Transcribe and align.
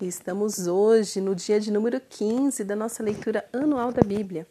Estamos 0.00 0.66
hoje 0.66 1.20
no 1.20 1.34
dia 1.34 1.60
de 1.60 1.70
número 1.70 2.00
15 2.00 2.64
da 2.64 2.74
nossa 2.76 3.02
leitura 3.02 3.48
anual 3.52 3.92
da 3.92 4.02
Bíblia. 4.02 4.46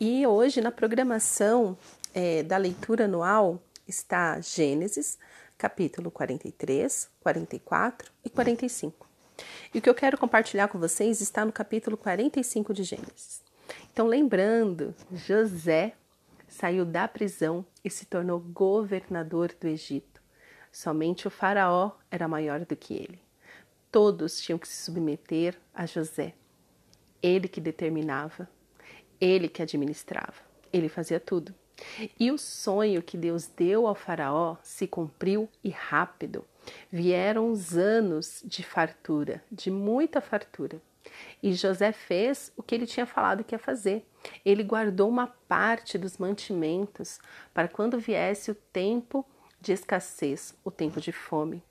E 0.00 0.26
hoje, 0.26 0.60
na 0.60 0.72
programação 0.72 1.76
é, 2.14 2.42
da 2.42 2.56
leitura 2.56 3.04
anual, 3.04 3.62
está 3.86 4.40
Gênesis, 4.40 5.18
capítulo 5.56 6.10
43, 6.10 7.08
44 7.20 8.12
e 8.24 8.30
45. 8.30 9.08
E 9.74 9.78
o 9.78 9.82
que 9.82 9.88
eu 9.88 9.94
quero 9.94 10.18
compartilhar 10.18 10.68
com 10.68 10.78
vocês 10.78 11.20
está 11.20 11.44
no 11.44 11.52
capítulo 11.52 11.96
45 11.96 12.74
de 12.74 12.82
Gênesis. 12.82 13.42
Então, 13.92 14.06
lembrando, 14.06 14.94
José 15.12 15.94
saiu 16.48 16.84
da 16.84 17.06
prisão 17.06 17.64
e 17.84 17.90
se 17.90 18.06
tornou 18.06 18.40
governador 18.40 19.54
do 19.60 19.66
Egito. 19.66 20.20
Somente 20.70 21.26
o 21.26 21.30
Faraó 21.30 21.92
era 22.10 22.26
maior 22.26 22.60
do 22.64 22.74
que 22.74 22.94
ele. 22.94 23.31
Todos 23.92 24.40
tinham 24.40 24.58
que 24.58 24.66
se 24.66 24.84
submeter 24.84 25.56
a 25.74 25.84
José. 25.84 26.32
Ele 27.22 27.46
que 27.46 27.60
determinava, 27.60 28.48
ele 29.20 29.50
que 29.50 29.60
administrava, 29.60 30.40
ele 30.72 30.88
fazia 30.88 31.20
tudo. 31.20 31.54
E 32.18 32.30
o 32.30 32.38
sonho 32.38 33.02
que 33.02 33.18
Deus 33.18 33.46
deu 33.46 33.86
ao 33.86 33.94
Faraó 33.94 34.56
se 34.62 34.86
cumpriu 34.86 35.46
e 35.62 35.68
rápido. 35.68 36.42
Vieram 36.90 37.50
os 37.50 37.76
anos 37.76 38.42
de 38.46 38.62
fartura, 38.62 39.44
de 39.52 39.70
muita 39.70 40.22
fartura. 40.22 40.80
E 41.42 41.52
José 41.52 41.92
fez 41.92 42.50
o 42.56 42.62
que 42.62 42.74
ele 42.74 42.86
tinha 42.86 43.04
falado 43.04 43.44
que 43.44 43.54
ia 43.54 43.58
fazer. 43.58 44.06
Ele 44.42 44.62
guardou 44.62 45.08
uma 45.08 45.26
parte 45.26 45.98
dos 45.98 46.16
mantimentos 46.16 47.20
para 47.52 47.68
quando 47.68 47.98
viesse 47.98 48.50
o 48.50 48.54
tempo 48.54 49.26
de 49.60 49.72
escassez, 49.72 50.54
o 50.64 50.70
tempo 50.70 50.98
de 50.98 51.12
fome. 51.12 51.62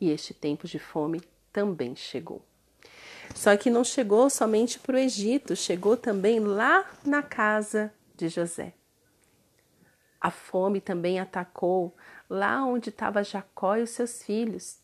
E 0.00 0.10
este 0.10 0.34
tempo 0.34 0.66
de 0.66 0.80
fome 0.80 1.22
também 1.52 1.94
chegou. 1.94 2.42
Só 3.34 3.56
que 3.56 3.70
não 3.70 3.84
chegou 3.84 4.28
somente 4.28 4.78
para 4.78 4.96
o 4.96 4.98
Egito, 4.98 5.56
chegou 5.56 5.96
também 5.96 6.40
lá 6.40 6.88
na 7.04 7.22
casa 7.22 7.92
de 8.16 8.28
José. 8.28 8.74
A 10.20 10.30
fome 10.30 10.80
também 10.80 11.18
atacou 11.18 11.94
lá 12.28 12.64
onde 12.64 12.90
estava 12.90 13.24
Jacó 13.24 13.76
e 13.76 13.82
os 13.82 13.90
seus 13.90 14.22
filhos. 14.22 14.78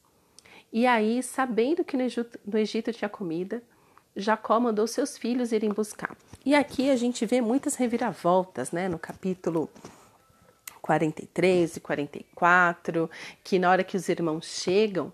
E 0.72 0.86
aí, 0.86 1.22
sabendo 1.22 1.84
que 1.84 1.96
no 1.96 2.02
Egito, 2.02 2.38
no 2.44 2.58
Egito 2.58 2.92
tinha 2.92 3.08
comida, 3.08 3.62
Jacó 4.16 4.58
mandou 4.58 4.86
seus 4.86 5.16
filhos 5.16 5.52
irem 5.52 5.70
buscar. 5.70 6.16
E 6.44 6.54
aqui 6.54 6.90
a 6.90 6.96
gente 6.96 7.24
vê 7.24 7.40
muitas 7.40 7.76
reviravoltas, 7.76 8.72
né? 8.72 8.88
No 8.88 8.98
capítulo 8.98 9.70
43 10.82 11.76
e 11.76 11.80
44, 11.80 13.10
que 13.44 13.58
na 13.58 13.70
hora 13.70 13.84
que 13.84 13.96
os 13.96 14.08
irmãos 14.08 14.46
chegam, 14.46 15.12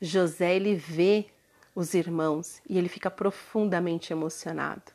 José 0.00 0.56
ele 0.56 0.74
vê 0.74 1.26
os 1.74 1.94
irmãos 1.94 2.60
e 2.68 2.78
ele 2.78 2.88
fica 2.88 3.10
profundamente 3.10 4.12
emocionado. 4.12 4.92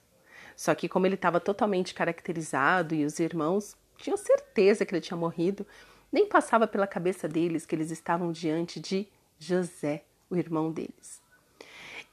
Só 0.56 0.76
que 0.76 0.88
como 0.88 1.06
ele 1.06 1.16
estava 1.16 1.40
totalmente 1.40 1.94
caracterizado 1.94 2.94
e 2.94 3.06
os 3.06 3.20
irmãos 3.20 3.76
tinham 3.98 4.18
certeza 4.18 4.86
que 4.86 4.94
ele 4.94 5.02
tinha 5.02 5.18
morrido, 5.18 5.66
nem 6.12 6.28
passava 6.28 6.68
pela 6.68 6.86
cabeça 6.86 7.28
deles 7.28 7.66
que 7.66 7.74
eles 7.76 7.90
estavam 7.90 8.32
diante 8.32 8.80
de 8.80 9.08
José, 9.40 10.04
o 10.30 10.36
irmão 10.36 10.72
deles. 10.72 11.22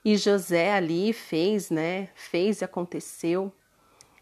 E 0.04 0.16
José 0.16 0.72
ali 0.72 1.12
fez, 1.12 1.70
né? 1.70 2.08
Fez 2.14 2.60
e 2.60 2.64
aconteceu, 2.64 3.52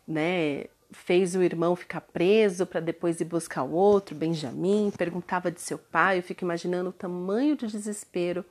né? 0.07 0.65
Fez 0.91 1.35
o 1.35 1.43
irmão 1.43 1.77
ficar 1.77 2.01
preso 2.01 2.67
para 2.67 2.81
depois 2.81 3.21
ir 3.21 3.25
buscar 3.25 3.65
o 3.65 3.73
outro, 3.73 4.15
Benjamim, 4.15 4.93
perguntava 4.97 5.51
de 5.51 5.61
seu 5.61 5.79
pai. 5.79 6.19
Eu 6.19 6.23
fico 6.23 6.45
imaginando 6.45 6.91
o 6.91 6.93
tamanho 6.93 7.57
do 7.57 7.67
desespero 7.67 8.45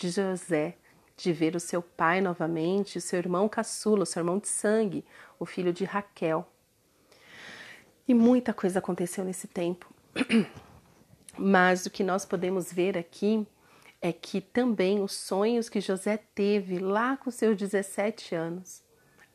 de 0.00 0.10
José 0.10 0.76
de 1.14 1.32
ver 1.32 1.54
o 1.54 1.60
seu 1.60 1.82
pai 1.82 2.22
novamente, 2.22 2.96
o 2.96 3.00
seu 3.00 3.18
irmão 3.18 3.46
caçula, 3.46 4.04
o 4.04 4.06
seu 4.06 4.20
irmão 4.20 4.38
de 4.38 4.48
sangue, 4.48 5.04
o 5.38 5.44
filho 5.44 5.72
de 5.72 5.84
Raquel. 5.84 6.50
E 8.08 8.14
muita 8.14 8.54
coisa 8.54 8.78
aconteceu 8.78 9.22
nesse 9.22 9.46
tempo. 9.46 9.92
Mas 11.36 11.84
o 11.84 11.90
que 11.90 12.02
nós 12.02 12.24
podemos 12.24 12.72
ver 12.72 12.96
aqui 12.96 13.46
é 14.00 14.12
que 14.12 14.40
também 14.40 15.02
os 15.02 15.12
sonhos 15.12 15.68
que 15.68 15.80
José 15.80 16.18
teve 16.34 16.78
lá 16.78 17.18
com 17.18 17.30
seus 17.30 17.54
17 17.54 18.34
anos, 18.34 18.82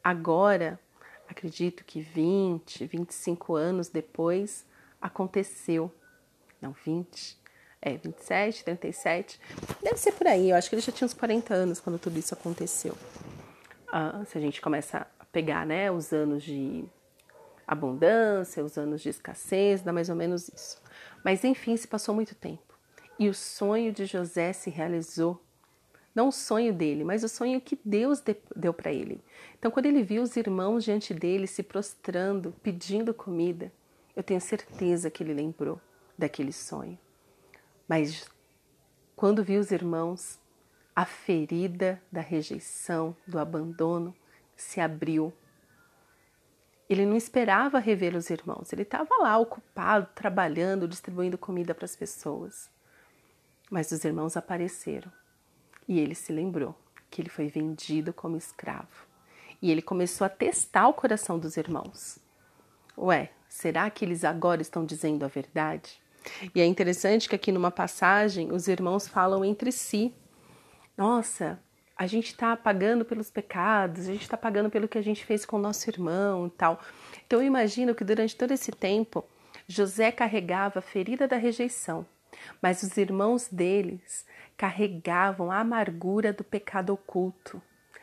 agora, 0.03 0.79
acredito 1.27 1.85
que 1.85 2.01
20, 2.01 2.87
25 2.87 3.55
anos 3.55 3.89
depois, 3.89 4.65
aconteceu. 4.99 5.93
Não, 6.59 6.71
20, 6.71 7.37
é, 7.85 7.97
27, 7.97 8.65
37. 8.65 9.39
Deve 9.83 9.97
ser 9.97 10.13
por 10.13 10.25
aí. 10.25 10.49
Eu 10.49 10.55
acho 10.55 10.67
que 10.67 10.75
ele 10.75 10.81
já 10.81 10.91
tinha 10.91 11.05
uns 11.05 11.13
40 11.13 11.53
anos 11.53 11.79
quando 11.79 11.99
tudo 11.99 12.17
isso 12.17 12.33
aconteceu. 12.33 12.97
Ah, 13.87 14.23
se 14.25 14.35
a 14.39 14.41
gente 14.41 14.59
começa 14.59 15.05
a 15.19 15.25
pegar 15.25 15.67
né, 15.67 15.91
os 15.91 16.11
anos 16.11 16.41
de 16.41 16.83
abundância, 17.67 18.63
os 18.63 18.75
anos 18.75 19.01
de 19.01 19.09
escassez, 19.09 19.83
dá 19.83 19.93
mais 19.93 20.09
ou 20.09 20.15
menos 20.15 20.49
isso. 20.49 20.81
Mas 21.23 21.43
enfim, 21.43 21.77
se 21.77 21.87
passou 21.87 22.15
muito 22.15 22.33
tempo. 22.33 22.63
E 23.19 23.29
o 23.29 23.33
sonho 23.35 23.93
de 23.93 24.07
José 24.07 24.51
se 24.51 24.71
realizou. 24.71 25.39
Não 26.13 26.29
o 26.29 26.31
sonho 26.31 26.73
dele, 26.73 27.03
mas 27.03 27.23
o 27.23 27.29
sonho 27.29 27.61
que 27.61 27.77
Deus 27.85 28.23
deu 28.55 28.73
para 28.73 28.91
ele. 28.91 29.21
Então, 29.59 29.69
quando 29.69 29.85
ele 29.85 30.01
viu 30.01 30.23
os 30.23 30.35
irmãos 30.35 30.83
diante 30.83 31.13
dele 31.13 31.45
se 31.45 31.61
prostrando, 31.61 32.53
pedindo 32.63 33.13
comida, 33.13 33.71
eu 34.15 34.23
tenho 34.23 34.41
certeza 34.41 35.11
que 35.11 35.21
ele 35.21 35.33
lembrou 35.33 35.79
daquele 36.17 36.53
sonho. 36.53 36.97
Mas 37.87 38.29
quando 39.15 39.43
vi 39.43 39.57
os 39.57 39.71
irmãos, 39.71 40.39
a 40.95 41.05
ferida 41.05 42.01
da 42.11 42.21
rejeição, 42.21 43.15
do 43.27 43.37
abandono 43.37 44.15
se 44.55 44.79
abriu. 44.79 45.33
Ele 46.89 47.05
não 47.05 47.15
esperava 47.17 47.79
rever 47.79 48.15
os 48.15 48.29
irmãos, 48.29 48.71
ele 48.71 48.83
estava 48.83 49.15
lá 49.17 49.37
ocupado, 49.37 50.07
trabalhando, 50.15 50.87
distribuindo 50.87 51.37
comida 51.37 51.73
para 51.75 51.85
as 51.85 51.95
pessoas. 51.95 52.69
Mas 53.69 53.91
os 53.91 54.05
irmãos 54.05 54.37
apareceram 54.37 55.11
e 55.87 55.99
ele 55.99 56.15
se 56.15 56.31
lembrou 56.31 56.75
que 57.09 57.21
ele 57.21 57.29
foi 57.29 57.47
vendido 57.47 58.13
como 58.13 58.37
escravo. 58.37 59.07
E 59.61 59.71
ele 59.71 59.81
começou 59.81 60.25
a 60.25 60.29
testar 60.29 60.87
o 60.87 60.93
coração 60.93 61.39
dos 61.39 61.57
irmãos. 61.57 62.19
Ué, 62.97 63.31
será 63.49 63.89
que 63.89 64.05
eles 64.05 64.23
agora 64.23 64.61
estão 64.61 64.85
dizendo 64.85 65.25
a 65.25 65.27
verdade? 65.27 66.01
E 66.53 66.61
é 66.61 66.65
interessante 66.65 67.29
que 67.29 67.35
aqui 67.35 67.51
numa 67.51 67.71
passagem 67.71 68.51
os 68.51 68.67
irmãos 68.67 69.07
falam 69.07 69.43
entre 69.43 69.71
si: 69.71 70.13
Nossa, 70.97 71.59
a 71.95 72.07
gente 72.07 72.27
está 72.27 72.55
pagando 72.57 73.05
pelos 73.05 73.29
pecados, 73.29 74.09
a 74.09 74.11
gente 74.11 74.23
está 74.23 74.35
pagando 74.35 74.69
pelo 74.69 74.87
que 74.87 74.97
a 74.97 75.01
gente 75.01 75.25
fez 75.25 75.45
com 75.45 75.55
o 75.57 75.61
nosso 75.61 75.89
irmão 75.89 76.47
e 76.47 76.49
tal. 76.49 76.79
Então 77.25 77.39
eu 77.39 77.45
imagino 77.45 77.95
que 77.95 78.03
durante 78.03 78.35
todo 78.35 78.51
esse 78.51 78.71
tempo 78.71 79.23
José 79.67 80.11
carregava 80.11 80.79
a 80.79 80.81
ferida 80.81 81.27
da 81.27 81.37
rejeição, 81.37 82.05
mas 82.61 82.83
os 82.83 82.97
irmãos 82.97 83.47
deles 83.47 84.25
carregavam 84.57 85.51
a 85.51 85.59
amargura 85.59 86.33
do 86.33 86.43
pecado 86.43 86.93
oculto, 86.93 87.61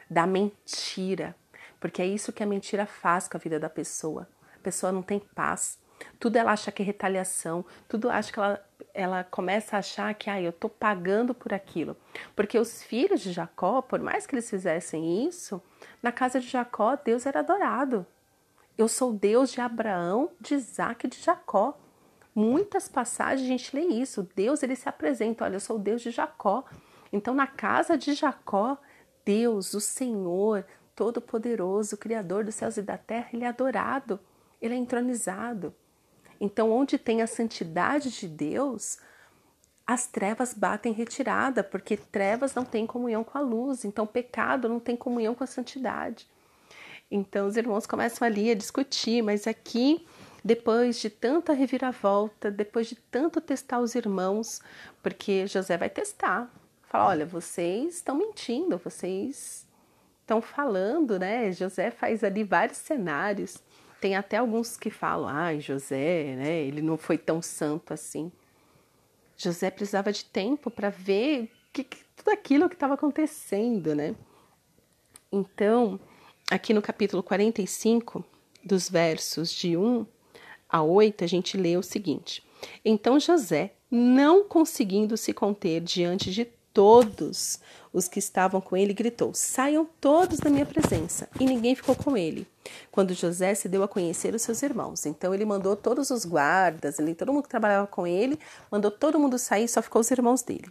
da 0.08 0.26
mentira, 0.26 1.36
porque 1.78 2.00
é 2.00 2.06
isso 2.06 2.32
que 2.32 2.42
a 2.42 2.46
mentira 2.46 2.86
faz 2.86 3.28
com 3.28 3.36
a 3.36 3.40
vida 3.40 3.58
da 3.58 3.68
pessoa. 3.68 4.28
A 4.54 4.58
pessoa 4.62 4.92
não 4.92 5.02
tem 5.02 5.18
paz, 5.18 5.78
tudo 6.18 6.36
ela 6.36 6.52
acha 6.52 6.70
que 6.72 6.82
é 6.82 6.84
retaliação, 6.84 7.64
tudo 7.88 8.10
acha 8.10 8.32
que 8.32 8.38
ela, 8.38 8.66
ela 8.94 9.24
começa 9.24 9.76
a 9.76 9.78
achar 9.78 10.14
que 10.14 10.30
ah, 10.30 10.40
eu 10.40 10.50
estou 10.50 10.70
pagando 10.70 11.34
por 11.34 11.52
aquilo. 11.52 11.96
Porque 12.34 12.58
os 12.58 12.82
filhos 12.82 13.20
de 13.20 13.32
Jacó, 13.32 13.82
por 13.82 14.00
mais 14.00 14.26
que 14.26 14.34
eles 14.34 14.48
fizessem 14.48 15.26
isso, 15.26 15.62
na 16.02 16.12
casa 16.12 16.40
de 16.40 16.48
Jacó 16.48 16.96
Deus 16.96 17.26
era 17.26 17.40
adorado. 17.40 18.06
Eu 18.76 18.88
sou 18.88 19.12
Deus 19.12 19.52
de 19.52 19.60
Abraão, 19.60 20.30
de 20.40 20.54
Isaac 20.54 21.06
e 21.06 21.10
de 21.10 21.20
Jacó. 21.20 21.78
Muitas 22.34 22.88
passagens 22.88 23.44
a 23.44 23.48
gente 23.48 23.76
lê 23.76 23.82
isso. 23.82 24.28
Deus 24.34 24.62
ele 24.62 24.74
se 24.74 24.88
apresenta, 24.88 25.44
olha, 25.44 25.56
eu 25.56 25.60
sou 25.60 25.76
o 25.76 25.78
Deus 25.78 26.00
de 26.00 26.10
Jacó. 26.10 26.64
Então 27.12 27.34
na 27.34 27.46
casa 27.46 27.96
de 27.96 28.14
Jacó, 28.14 28.78
Deus, 29.24 29.74
o 29.74 29.80
Senhor, 29.80 30.64
Todo-Poderoso, 30.94 31.96
Criador 31.96 32.44
dos 32.44 32.54
céus 32.54 32.76
e 32.76 32.82
da 32.82 32.96
terra, 32.96 33.28
ele 33.32 33.44
é 33.44 33.48
adorado, 33.48 34.18
ele 34.60 34.74
é 34.74 34.76
entronizado. 34.76 35.74
Então, 36.44 36.72
onde 36.72 36.98
tem 36.98 37.22
a 37.22 37.26
santidade 37.28 38.10
de 38.10 38.26
Deus, 38.26 38.98
as 39.86 40.08
trevas 40.08 40.52
batem 40.52 40.92
retirada, 40.92 41.62
porque 41.62 41.96
trevas 41.96 42.52
não 42.52 42.64
têm 42.64 42.84
comunhão 42.84 43.22
com 43.22 43.38
a 43.38 43.40
luz, 43.40 43.84
então 43.84 44.04
pecado 44.04 44.68
não 44.68 44.80
tem 44.80 44.96
comunhão 44.96 45.36
com 45.36 45.44
a 45.44 45.46
santidade. 45.46 46.26
Então 47.08 47.46
os 47.46 47.56
irmãos 47.56 47.86
começam 47.86 48.26
ali 48.26 48.50
a 48.50 48.56
discutir, 48.56 49.22
mas 49.22 49.46
aqui, 49.46 50.04
depois 50.44 50.98
de 50.98 51.08
tanta 51.08 51.52
reviravolta, 51.52 52.50
depois 52.50 52.88
de 52.88 52.96
tanto 52.96 53.40
testar 53.40 53.78
os 53.78 53.94
irmãos, 53.94 54.60
porque 55.00 55.46
José 55.46 55.76
vai 55.76 55.90
testar, 55.90 56.52
fala: 56.82 57.10
olha, 57.10 57.24
vocês 57.24 57.94
estão 57.94 58.16
mentindo, 58.16 58.78
vocês 58.78 59.64
estão 60.22 60.42
falando, 60.42 61.20
né? 61.20 61.52
José 61.52 61.92
faz 61.92 62.24
ali 62.24 62.42
vários 62.42 62.78
cenários. 62.78 63.62
Tem 64.02 64.16
até 64.16 64.38
alguns 64.38 64.76
que 64.76 64.90
falam, 64.90 65.28
ah, 65.28 65.56
José, 65.60 66.34
né, 66.34 66.60
ele 66.60 66.82
não 66.82 66.98
foi 66.98 67.16
tão 67.16 67.40
santo 67.40 67.94
assim. 67.94 68.32
José 69.36 69.70
precisava 69.70 70.10
de 70.10 70.24
tempo 70.24 70.72
para 70.72 70.90
ver 70.90 71.48
que, 71.72 71.84
que 71.84 71.98
tudo 72.16 72.30
aquilo 72.30 72.68
que 72.68 72.74
estava 72.74 72.94
acontecendo, 72.94 73.94
né? 73.94 74.16
Então, 75.30 76.00
aqui 76.50 76.74
no 76.74 76.82
capítulo 76.82 77.22
45, 77.22 78.24
dos 78.64 78.90
versos 78.90 79.52
de 79.52 79.76
1 79.76 80.04
a 80.68 80.82
8, 80.82 81.22
a 81.22 81.28
gente 81.28 81.56
lê 81.56 81.76
o 81.76 81.82
seguinte: 81.82 82.44
Então 82.84 83.20
José, 83.20 83.72
não 83.88 84.42
conseguindo 84.42 85.16
se 85.16 85.32
conter 85.32 85.80
diante 85.80 86.32
de 86.32 86.44
todos 86.74 87.60
os 87.92 88.08
que 88.08 88.18
estavam 88.18 88.60
com 88.60 88.76
ele, 88.76 88.92
gritou: 88.92 89.32
Saiam 89.32 89.88
todos 90.00 90.40
da 90.40 90.50
minha 90.50 90.66
presença. 90.66 91.28
E 91.38 91.44
ninguém 91.44 91.76
ficou 91.76 91.94
com 91.94 92.16
ele. 92.16 92.48
Quando 92.90 93.14
José 93.14 93.54
se 93.54 93.68
deu 93.68 93.82
a 93.82 93.88
conhecer 93.88 94.34
os 94.34 94.42
seus 94.42 94.62
irmãos. 94.62 95.06
Então 95.06 95.34
ele 95.34 95.44
mandou 95.44 95.76
todos 95.76 96.10
os 96.10 96.24
guardas, 96.24 96.98
ele, 96.98 97.14
todo 97.14 97.32
mundo 97.32 97.44
que 97.44 97.48
trabalhava 97.48 97.86
com 97.86 98.06
ele, 98.06 98.38
mandou 98.70 98.90
todo 98.90 99.18
mundo 99.18 99.38
sair, 99.38 99.68
só 99.68 99.82
ficou 99.82 100.00
os 100.00 100.10
irmãos 100.10 100.42
dele. 100.42 100.70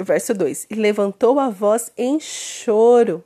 Verso 0.00 0.32
2: 0.32 0.66
E 0.70 0.74
levantou 0.74 1.40
a 1.40 1.48
voz 1.50 1.90
em 1.96 2.20
choro, 2.20 3.24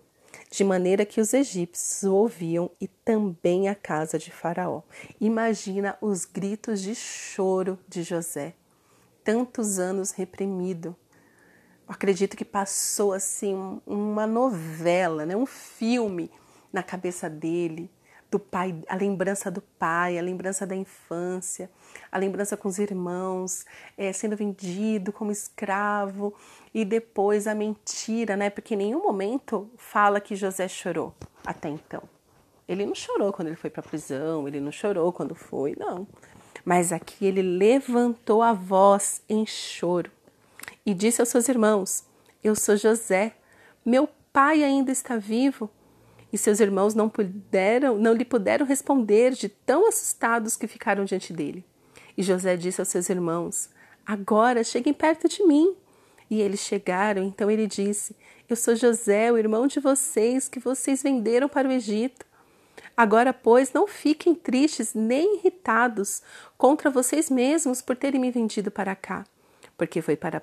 de 0.50 0.64
maneira 0.64 1.04
que 1.04 1.20
os 1.20 1.34
egípcios 1.34 2.02
o 2.02 2.14
ouviam 2.14 2.70
e 2.80 2.88
também 2.88 3.68
a 3.68 3.74
casa 3.74 4.18
de 4.18 4.30
Faraó. 4.30 4.82
Imagina 5.20 5.96
os 6.00 6.24
gritos 6.24 6.80
de 6.80 6.94
choro 6.94 7.78
de 7.88 8.02
José, 8.02 8.54
tantos 9.22 9.78
anos 9.78 10.12
reprimido. 10.12 10.96
Acredito 11.86 12.36
que 12.36 12.44
passou 12.44 13.12
assim 13.12 13.80
uma 13.86 14.26
novela, 14.26 15.26
né? 15.26 15.36
um 15.36 15.46
filme 15.46 16.30
na 16.72 16.82
cabeça 16.82 17.28
dele 17.28 17.90
do 18.32 18.38
pai, 18.38 18.74
a 18.88 18.96
lembrança 18.96 19.50
do 19.50 19.60
pai, 19.60 20.18
a 20.18 20.22
lembrança 20.22 20.66
da 20.66 20.74
infância, 20.74 21.70
a 22.10 22.16
lembrança 22.16 22.56
com 22.56 22.66
os 22.66 22.78
irmãos, 22.78 23.66
é, 23.94 24.10
sendo 24.10 24.34
vendido 24.34 25.12
como 25.12 25.30
escravo 25.30 26.34
e 26.72 26.82
depois 26.82 27.46
a 27.46 27.54
mentira, 27.54 28.34
né? 28.34 28.48
Porque 28.48 28.72
em 28.72 28.78
nenhum 28.78 29.02
momento 29.02 29.70
fala 29.76 30.18
que 30.18 30.34
José 30.34 30.66
chorou 30.66 31.14
até 31.44 31.68
então. 31.68 32.02
Ele 32.66 32.86
não 32.86 32.94
chorou 32.94 33.34
quando 33.34 33.48
ele 33.48 33.56
foi 33.56 33.68
para 33.68 33.80
a 33.80 33.86
prisão, 33.86 34.48
ele 34.48 34.60
não 34.60 34.72
chorou 34.72 35.12
quando 35.12 35.34
foi, 35.34 35.76
não. 35.78 36.06
Mas 36.64 36.90
aqui 36.90 37.26
ele 37.26 37.42
levantou 37.42 38.40
a 38.40 38.54
voz 38.54 39.22
em 39.28 39.44
choro 39.44 40.10
e 40.86 40.94
disse 40.94 41.20
aos 41.20 41.28
seus 41.28 41.48
irmãos: 41.50 42.04
Eu 42.42 42.54
sou 42.54 42.78
José, 42.78 43.34
meu 43.84 44.08
pai 44.32 44.64
ainda 44.64 44.90
está 44.90 45.18
vivo. 45.18 45.68
E 46.32 46.38
seus 46.38 46.60
irmãos 46.60 46.94
não 46.94 47.08
puderam, 47.08 47.98
não 47.98 48.14
lhe 48.14 48.24
puderam 48.24 48.64
responder 48.64 49.32
de 49.32 49.48
tão 49.48 49.86
assustados 49.86 50.56
que 50.56 50.66
ficaram 50.66 51.04
diante 51.04 51.32
dele. 51.32 51.64
E 52.16 52.22
José 52.22 52.56
disse 52.56 52.80
aos 52.80 52.88
seus 52.88 53.10
irmãos: 53.10 53.68
Agora 54.06 54.64
cheguem 54.64 54.92
perto 54.92 55.28
de 55.28 55.44
mim. 55.44 55.76
E 56.30 56.40
eles 56.40 56.60
chegaram, 56.60 57.22
então 57.22 57.50
ele 57.50 57.66
disse: 57.66 58.16
Eu 58.48 58.56
sou 58.56 58.74
José, 58.74 59.30
o 59.30 59.36
irmão 59.36 59.66
de 59.66 59.80
vocês, 59.80 60.48
que 60.48 60.58
vocês 60.58 61.02
venderam 61.02 61.48
para 61.48 61.68
o 61.68 61.72
Egito. 61.72 62.24
Agora, 62.96 63.32
pois, 63.32 63.72
não 63.72 63.86
fiquem 63.86 64.34
tristes 64.34 64.94
nem 64.94 65.36
irritados 65.36 66.22
contra 66.56 66.90
vocês 66.90 67.28
mesmos 67.28 67.82
por 67.82 67.96
terem 67.96 68.20
me 68.20 68.30
vendido 68.30 68.70
para 68.70 68.94
cá, 68.94 69.24
porque 69.76 70.00
foi 70.00 70.16
para 70.16 70.40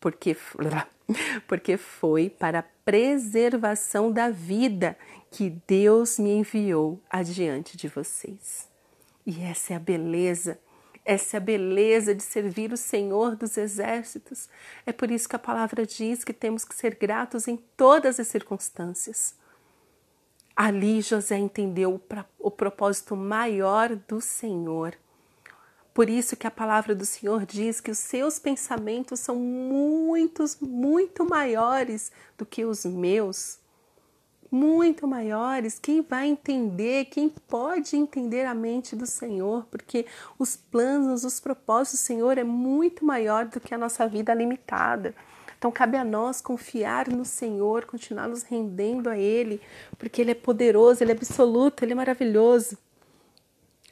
porque, 0.00 0.36
porque 1.46 1.76
foi 1.76 2.30
para 2.30 2.60
a 2.60 2.64
preservação 2.84 4.10
da 4.10 4.30
vida 4.30 4.96
que 5.30 5.50
Deus 5.66 6.18
me 6.18 6.30
enviou 6.30 7.00
adiante 7.08 7.76
de 7.76 7.86
vocês. 7.86 8.68
E 9.24 9.42
essa 9.42 9.74
é 9.74 9.76
a 9.76 9.80
beleza, 9.80 10.58
essa 11.04 11.36
é 11.36 11.38
a 11.38 11.40
beleza 11.40 12.14
de 12.14 12.22
servir 12.22 12.72
o 12.72 12.76
Senhor 12.76 13.36
dos 13.36 13.56
exércitos. 13.56 14.48
É 14.84 14.92
por 14.92 15.10
isso 15.10 15.28
que 15.28 15.36
a 15.36 15.38
palavra 15.38 15.86
diz 15.86 16.24
que 16.24 16.32
temos 16.32 16.64
que 16.64 16.74
ser 16.74 16.96
gratos 16.96 17.46
em 17.46 17.56
todas 17.76 18.18
as 18.18 18.26
circunstâncias. 18.26 19.36
Ali 20.56 21.00
José 21.00 21.38
entendeu 21.38 22.00
o 22.38 22.50
propósito 22.50 23.14
maior 23.14 23.94
do 23.94 24.20
Senhor 24.20 24.96
por 25.92 26.08
isso 26.08 26.36
que 26.36 26.46
a 26.46 26.50
palavra 26.50 26.94
do 26.94 27.04
Senhor 27.04 27.44
diz 27.44 27.80
que 27.80 27.90
os 27.90 27.98
seus 27.98 28.38
pensamentos 28.38 29.20
são 29.20 29.36
muitos, 29.36 30.56
muito 30.60 31.24
maiores 31.24 32.12
do 32.38 32.46
que 32.46 32.64
os 32.64 32.84
meus. 32.84 33.58
Muito 34.50 35.06
maiores. 35.06 35.78
Quem 35.78 36.00
vai 36.00 36.28
entender, 36.28 37.06
quem 37.06 37.28
pode 37.28 37.96
entender 37.96 38.44
a 38.44 38.54
mente 38.54 38.96
do 38.96 39.06
Senhor, 39.06 39.66
porque 39.70 40.06
os 40.38 40.56
planos, 40.56 41.24
os 41.24 41.38
propósitos 41.38 42.00
do 42.00 42.04
Senhor 42.04 42.38
é 42.38 42.44
muito 42.44 43.04
maior 43.04 43.46
do 43.46 43.60
que 43.60 43.74
a 43.74 43.78
nossa 43.78 44.08
vida 44.08 44.34
limitada. 44.34 45.14
Então 45.58 45.70
cabe 45.70 45.96
a 45.96 46.04
nós 46.04 46.40
confiar 46.40 47.08
no 47.08 47.24
Senhor, 47.24 47.84
continuar 47.84 48.28
nos 48.28 48.42
rendendo 48.42 49.10
a 49.10 49.18
Ele, 49.18 49.60
porque 49.98 50.22
Ele 50.22 50.30
é 50.30 50.34
poderoso, 50.34 51.04
Ele 51.04 51.12
é 51.12 51.14
absoluto, 51.14 51.84
Ele 51.84 51.92
é 51.92 51.96
maravilhoso. 51.96 52.78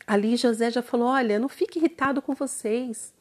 Ali 0.08 0.36
José 0.38 0.70
já 0.70 0.80
falou: 0.80 1.08
Olha, 1.08 1.38
não 1.38 1.50
fique 1.50 1.78
irritado 1.78 2.22
com 2.22 2.34
vocês. 2.34 3.12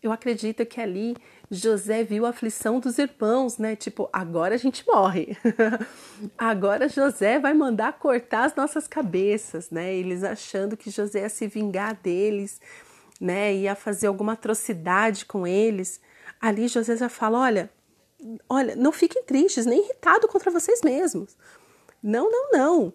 Eu 0.00 0.12
acredito 0.12 0.64
que 0.64 0.80
ali 0.80 1.16
José 1.50 2.04
viu 2.04 2.24
a 2.24 2.28
aflição 2.28 2.78
dos 2.78 2.98
irmãos, 2.98 3.58
né? 3.58 3.74
Tipo, 3.74 4.08
agora 4.12 4.54
a 4.54 4.58
gente 4.58 4.86
morre. 4.86 5.36
agora 6.38 6.88
José 6.88 7.40
vai 7.40 7.52
mandar 7.52 7.94
cortar 7.94 8.44
as 8.44 8.54
nossas 8.54 8.86
cabeças, 8.86 9.70
né? 9.70 9.92
Eles 9.92 10.22
achando 10.22 10.76
que 10.76 10.88
José 10.88 11.22
ia 11.22 11.28
se 11.28 11.48
vingar 11.48 11.96
deles, 11.96 12.60
né? 13.20 13.52
Ia 13.52 13.74
fazer 13.74 14.06
alguma 14.06 14.34
atrocidade 14.34 15.26
com 15.26 15.44
eles. 15.44 16.00
Ali 16.40 16.68
José 16.68 16.96
já 16.96 17.08
fala: 17.08 17.40
Olha, 17.40 17.70
olha, 18.48 18.76
não 18.76 18.92
fiquem 18.92 19.24
tristes, 19.24 19.66
nem 19.66 19.82
irritados 19.82 20.30
contra 20.30 20.48
vocês 20.48 20.80
mesmos. 20.80 21.36
Não, 22.00 22.30
não, 22.30 22.52
não. 22.52 22.92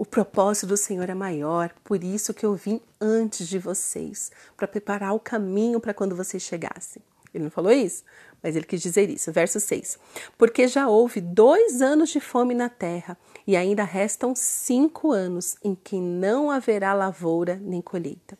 O 0.00 0.06
propósito 0.06 0.68
do 0.68 0.78
Senhor 0.78 1.10
é 1.10 1.14
maior, 1.14 1.74
por 1.84 2.02
isso 2.02 2.32
que 2.32 2.46
eu 2.46 2.54
vim 2.54 2.80
antes 2.98 3.46
de 3.46 3.58
vocês, 3.58 4.32
para 4.56 4.66
preparar 4.66 5.12
o 5.14 5.20
caminho 5.20 5.78
para 5.78 5.92
quando 5.92 6.16
vocês 6.16 6.42
chegassem. 6.42 7.02
Ele 7.34 7.44
não 7.44 7.50
falou 7.50 7.70
isso, 7.70 8.02
mas 8.42 8.56
ele 8.56 8.64
quis 8.64 8.80
dizer 8.80 9.10
isso. 9.10 9.30
Verso 9.30 9.60
6: 9.60 9.98
Porque 10.38 10.66
já 10.66 10.88
houve 10.88 11.20
dois 11.20 11.82
anos 11.82 12.08
de 12.08 12.18
fome 12.18 12.54
na 12.54 12.70
terra, 12.70 13.14
e 13.46 13.54
ainda 13.54 13.84
restam 13.84 14.34
cinco 14.34 15.12
anos 15.12 15.58
em 15.62 15.74
que 15.74 16.00
não 16.00 16.50
haverá 16.50 16.94
lavoura 16.94 17.60
nem 17.62 17.82
colheita. 17.82 18.38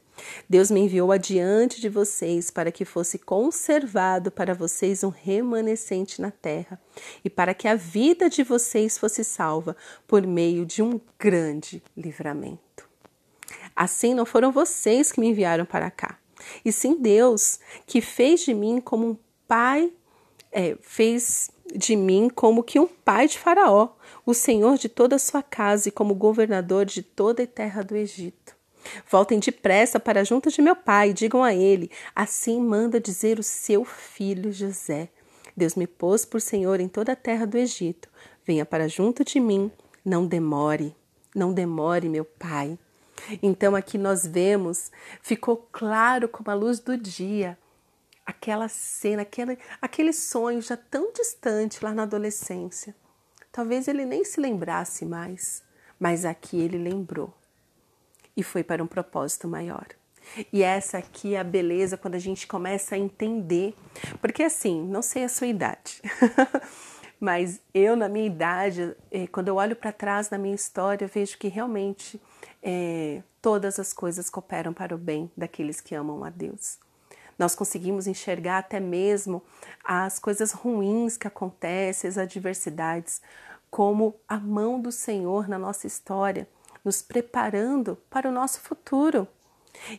Deus 0.48 0.70
me 0.70 0.80
enviou 0.80 1.12
adiante 1.12 1.80
de 1.80 1.88
vocês 1.88 2.50
para 2.50 2.72
que 2.72 2.84
fosse 2.84 3.18
conservado 3.18 4.30
para 4.30 4.54
vocês 4.54 5.04
um 5.04 5.08
remanescente 5.08 6.20
na 6.20 6.30
terra 6.30 6.80
e 7.24 7.30
para 7.30 7.54
que 7.54 7.68
a 7.68 7.74
vida 7.74 8.28
de 8.28 8.42
vocês 8.42 8.98
fosse 8.98 9.24
salva 9.24 9.76
por 10.06 10.26
meio 10.26 10.66
de 10.66 10.82
um 10.82 11.00
grande 11.18 11.82
livramento. 11.96 12.88
Assim 13.74 14.14
não 14.14 14.26
foram 14.26 14.52
vocês 14.52 15.12
que 15.12 15.20
me 15.20 15.28
enviaram 15.28 15.64
para 15.64 15.90
cá, 15.90 16.18
e 16.64 16.72
sim 16.72 16.96
Deus, 17.00 17.58
que 17.86 18.00
fez 18.00 18.40
de 18.40 18.54
mim 18.54 18.80
como 18.80 19.10
um 19.10 19.16
pai, 19.46 19.92
é, 20.52 20.76
fez 20.80 21.50
de 21.74 21.94
mim 21.96 22.28
como 22.28 22.62
que 22.62 22.78
um 22.78 22.86
pai 22.86 23.28
de 23.28 23.38
Faraó, 23.38 23.90
o 24.26 24.34
senhor 24.34 24.76
de 24.76 24.88
toda 24.88 25.16
a 25.16 25.18
sua 25.18 25.42
casa 25.42 25.88
e 25.88 25.92
como 25.92 26.14
governador 26.14 26.84
de 26.84 27.02
toda 27.02 27.42
a 27.42 27.46
terra 27.46 27.82
do 27.82 27.96
Egito. 27.96 28.59
Voltem 29.10 29.38
depressa 29.38 30.00
para 30.00 30.24
junto 30.24 30.50
de 30.50 30.62
meu 30.62 30.76
pai, 30.76 31.12
digam 31.12 31.42
a 31.42 31.54
ele: 31.54 31.90
Assim 32.14 32.60
manda 32.60 33.00
dizer 33.00 33.38
o 33.38 33.42
seu 33.42 33.84
filho 33.84 34.52
José. 34.52 35.08
Deus 35.56 35.74
me 35.74 35.86
pôs 35.86 36.24
por 36.24 36.40
senhor 36.40 36.80
em 36.80 36.88
toda 36.88 37.12
a 37.12 37.16
terra 37.16 37.46
do 37.46 37.58
Egito. 37.58 38.08
Venha 38.44 38.64
para 38.64 38.88
junto 38.88 39.24
de 39.24 39.38
mim, 39.38 39.70
não 40.04 40.26
demore, 40.26 40.94
não 41.34 41.52
demore, 41.52 42.08
meu 42.08 42.24
pai. 42.24 42.78
Então 43.42 43.76
aqui 43.76 43.98
nós 43.98 44.26
vemos, 44.26 44.90
ficou 45.20 45.68
claro 45.70 46.28
como 46.28 46.50
a 46.50 46.54
luz 46.54 46.80
do 46.80 46.96
dia, 46.96 47.58
aquela 48.24 48.68
cena, 48.68 49.22
aquele, 49.22 49.58
aquele 49.82 50.12
sonho 50.12 50.62
já 50.62 50.76
tão 50.76 51.12
distante 51.12 51.84
lá 51.84 51.92
na 51.92 52.04
adolescência. 52.04 52.94
Talvez 53.52 53.88
ele 53.88 54.06
nem 54.06 54.24
se 54.24 54.40
lembrasse 54.40 55.04
mais, 55.04 55.62
mas 55.98 56.24
aqui 56.24 56.58
ele 56.58 56.78
lembrou 56.78 57.34
e 58.36 58.42
foi 58.42 58.62
para 58.62 58.82
um 58.82 58.86
propósito 58.86 59.48
maior. 59.48 59.86
E 60.52 60.62
essa 60.62 60.98
aqui 60.98 61.34
é 61.34 61.40
a 61.40 61.44
beleza 61.44 61.96
quando 61.96 62.14
a 62.14 62.18
gente 62.18 62.46
começa 62.46 62.94
a 62.94 62.98
entender, 62.98 63.74
porque 64.20 64.42
assim, 64.42 64.82
não 64.86 65.02
sei 65.02 65.24
a 65.24 65.28
sua 65.28 65.46
idade, 65.46 66.00
mas 67.18 67.60
eu 67.74 67.96
na 67.96 68.08
minha 68.08 68.26
idade, 68.26 68.94
eh, 69.10 69.26
quando 69.26 69.48
eu 69.48 69.56
olho 69.56 69.74
para 69.74 69.92
trás 69.92 70.30
na 70.30 70.38
minha 70.38 70.54
história, 70.54 71.04
eu 71.04 71.08
vejo 71.08 71.36
que 71.36 71.48
realmente 71.48 72.20
é, 72.62 73.22
todas 73.42 73.78
as 73.78 73.92
coisas 73.92 74.30
cooperam 74.30 74.72
para 74.72 74.94
o 74.94 74.98
bem 74.98 75.30
daqueles 75.36 75.80
que 75.80 75.94
amam 75.94 76.22
a 76.22 76.30
Deus. 76.30 76.78
Nós 77.38 77.54
conseguimos 77.54 78.06
enxergar 78.06 78.58
até 78.58 78.78
mesmo 78.78 79.42
as 79.82 80.18
coisas 80.18 80.52
ruins 80.52 81.16
que 81.16 81.26
acontecem, 81.26 82.08
as 82.08 82.18
adversidades, 82.18 83.22
como 83.70 84.14
a 84.28 84.36
mão 84.36 84.80
do 84.80 84.92
Senhor 84.92 85.48
na 85.48 85.58
nossa 85.58 85.86
história 85.86 86.46
nos 86.84 87.02
preparando 87.02 87.96
para 88.08 88.28
o 88.28 88.32
nosso 88.32 88.60
futuro. 88.60 89.26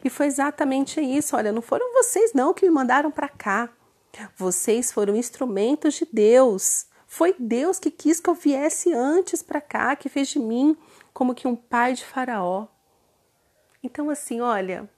E 0.04 0.10
foi 0.10 0.28
exatamente 0.28 1.00
isso. 1.00 1.36
Olha, 1.36 1.52
não 1.52 1.62
foram 1.62 1.94
vocês 1.94 2.34
não 2.34 2.54
que 2.54 2.66
me 2.66 2.72
mandaram 2.72 3.12
para 3.12 3.30
cá. 3.30 3.70
Vocês 4.36 4.92
foram 4.92 5.16
instrumentos 5.16 5.96
de 5.96 6.08
Deus. 6.12 6.88
Foi 7.08 7.36
Deus 7.38 7.80
que 7.80 7.92
quis 7.92 8.20
que 8.20 8.30
eu 8.30 8.34
viesse 8.34 8.94
antes 8.94 9.42
para 9.42 9.62
cá, 9.62 9.96
que 9.96 10.10
fez 10.10 10.30
de 10.30 10.40
mim 10.40 10.78
como 11.14 11.36
que 11.36 11.48
um 11.48 11.56
pai 11.56 11.94
de 11.94 12.06
Faraó. 12.06 12.68
Então, 13.84 14.10
assim, 14.10 14.42
olha, 14.42 14.90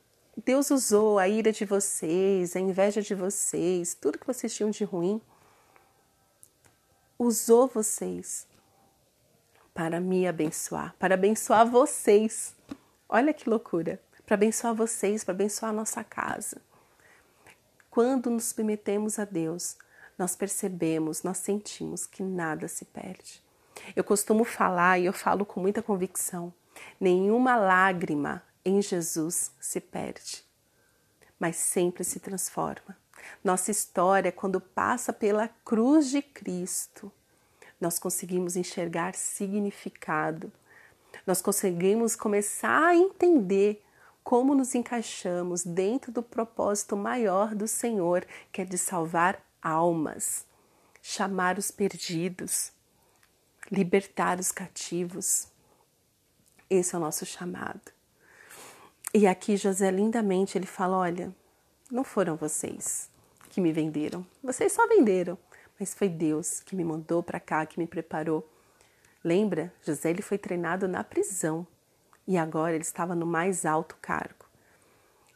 Deus 0.46 0.70
usou 0.72 1.18
a 1.18 1.28
ira 1.28 1.52
de 1.52 1.66
vocês, 1.66 2.56
a 2.56 2.60
inveja 2.60 3.02
de 3.02 3.16
vocês, 3.16 3.96
tudo 3.96 4.20
que 4.20 4.28
vocês 4.28 4.54
tinham 4.54 4.70
de 4.70 4.84
ruim, 4.84 5.22
usou 7.18 7.68
vocês 7.68 8.48
para 9.74 10.00
me 10.00 10.27
abençoar, 10.27 10.96
para 11.00 11.15
abençoar 11.15 11.70
vocês. 11.70 12.56
Olha 13.10 13.34
que 13.34 13.50
loucura! 13.50 14.00
Para 14.25 14.36
abençoar 14.36 14.74
vocês, 14.74 15.24
para 15.24 15.34
abençoar 15.34 15.72
a 15.72 15.75
nossa 15.75 16.03
casa. 16.03 16.62
Quando 17.89 18.30
nos 18.30 18.46
submetemos 18.46 19.20
a 19.20 19.25
Deus, 19.25 19.77
nós 20.18 20.36
percebemos, 20.36 21.24
nós 21.24 21.38
sentimos 21.38 22.06
que 22.06 22.24
nada 22.24 22.68
se 22.68 22.86
perde. 22.86 23.44
Eu 23.96 24.03
costumo 24.03 24.44
falar 24.44 25.00
e 25.00 25.06
eu 25.06 25.13
falo 25.13 25.46
com 25.46 25.60
muita 25.60 25.82
convicção: 25.82 26.53
nenhuma 27.00 27.56
lágrima 27.56 28.42
em 28.63 28.82
Jesus 28.82 29.51
se 29.60 29.82
perde, 29.82 30.44
mas 31.39 31.58
sempre 31.58 32.03
se 32.03 32.20
transforma. 32.20 32.98
Nossa 33.44 33.72
história, 33.72 34.32
quando 34.32 34.60
passa 34.60 35.12
pela 35.12 35.48
cruz 35.65 36.10
de 36.10 36.22
Cristo, 36.22 37.12
nós 37.84 38.00
conseguimos 38.00 38.56
enxergar 38.56 39.13
significado, 39.13 40.52
nós 41.28 41.42
conseguimos 41.42 42.16
começar 42.16 42.88
a 42.88 42.96
entender 42.96 43.84
como 44.24 44.56
nos 44.56 44.74
encaixamos 44.74 45.66
dentro 45.66 46.10
do 46.10 46.24
propósito 46.24 46.96
maior 46.96 47.54
do 47.54 47.68
Senhor, 47.68 48.25
que 48.54 48.62
é 48.62 48.66
de 48.66 48.78
salvar 48.78 49.38
almas, 49.62 50.46
chamar 51.02 51.60
os 51.60 51.72
perdidos, 51.72 52.72
libertar 53.70 54.40
os 54.40 54.50
cativos. 54.50 55.48
Esse 56.70 56.96
é 56.96 56.98
o 56.98 57.02
nosso 57.02 57.25
chamado. 57.25 57.92
E 59.13 59.28
aqui 59.28 59.58
José 59.58 59.92
lindamente 59.92 60.58
ele 60.58 60.66
fala: 60.66 60.98
"Olha, 60.98 61.36
não 61.92 62.06
foram 62.06 62.38
vocês 62.38 63.10
que 63.50 63.60
me 63.60 63.74
venderam. 63.74 64.25
Vocês 64.42 64.72
só 64.72 64.88
venderam, 64.88 65.38
mas 65.80 65.94
foi 65.94 66.10
Deus 66.10 66.60
que 66.60 66.75
me 66.75 66.84
mandou 66.84 67.22
para 67.24 67.39
cá, 67.39 67.65
que 67.65 67.80
me 67.80 67.88
preparou. 67.88 68.48
Lembra? 69.24 69.74
José 69.86 70.10
ele 70.10 70.22
foi 70.22 70.38
treinado 70.38 70.88
na 70.88 71.03
prisão 71.03 71.65
e 72.27 72.38
agora 72.38 72.74
ele 72.74 72.84
estava 72.84 73.15
no 73.15 73.25
mais 73.25 73.65
alto 73.65 73.98
cargo. 74.01 74.46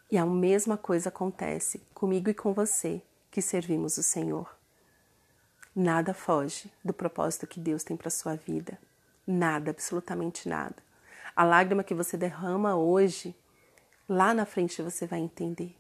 E 0.10 0.18
a 0.18 0.26
mesma 0.26 0.78
coisa 0.78 1.10
acontece 1.10 1.82
comigo 1.94 2.30
e 2.30 2.34
com 2.34 2.54
você 2.54 3.02
que 3.30 3.42
servimos 3.42 3.98
o 3.98 4.04
Senhor. 4.04 4.56
Nada 5.76 6.14
foge 6.14 6.72
do 6.84 6.94
propósito 6.94 7.46
que 7.46 7.60
Deus 7.60 7.84
tem 7.84 7.96
para 7.96 8.10
sua 8.10 8.36
vida. 8.36 8.80
Nada, 9.26 9.72
absolutamente 9.72 10.48
nada. 10.48 10.76
A 11.36 11.44
lágrima 11.44 11.84
que 11.84 11.94
você 11.94 12.18
derrama 12.18 12.76
hoje, 12.76 13.36
lá 14.08 14.34
na 14.34 14.46
frente 14.46 14.82
você 14.82 15.06
vai 15.06 15.20
entender. 15.20 15.76